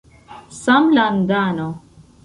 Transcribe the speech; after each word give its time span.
samlandano 0.61 1.67